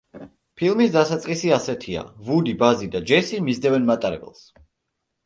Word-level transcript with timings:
ფილმის 0.59 0.93
დასაწყისი 0.93 1.51
ასეთია: 1.57 2.01
ვუდი, 2.29 2.55
ბაზი 2.63 2.89
და 2.97 3.03
ჯესი 3.13 3.43
მისდევენ 3.49 3.87
მატარებელს. 3.91 4.43